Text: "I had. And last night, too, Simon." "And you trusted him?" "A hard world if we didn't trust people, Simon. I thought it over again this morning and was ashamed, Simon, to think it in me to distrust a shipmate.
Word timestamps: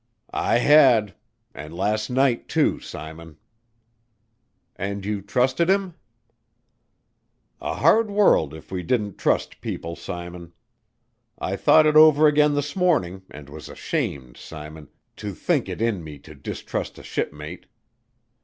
"I 0.33 0.57
had. 0.57 1.13
And 1.53 1.75
last 1.75 2.09
night, 2.09 2.47
too, 2.47 2.79
Simon." 2.79 3.37
"And 4.75 5.05
you 5.05 5.21
trusted 5.21 5.69
him?" 5.69 5.93
"A 7.61 7.75
hard 7.75 8.09
world 8.09 8.55
if 8.55 8.71
we 8.71 8.81
didn't 8.81 9.19
trust 9.19 9.61
people, 9.61 9.95
Simon. 9.95 10.53
I 11.37 11.55
thought 11.55 11.85
it 11.85 11.95
over 11.95 12.25
again 12.25 12.55
this 12.55 12.75
morning 12.75 13.21
and 13.29 13.47
was 13.47 13.69
ashamed, 13.69 14.37
Simon, 14.37 14.89
to 15.17 15.35
think 15.35 15.69
it 15.69 15.83
in 15.83 16.03
me 16.03 16.17
to 16.17 16.33
distrust 16.33 16.97
a 16.97 17.03
shipmate. 17.03 17.67